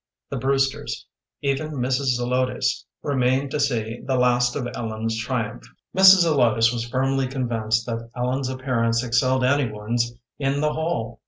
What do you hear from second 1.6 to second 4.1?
Mrs. Zelotes, remained to see